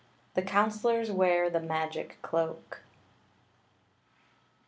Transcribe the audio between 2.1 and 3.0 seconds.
CLOAK.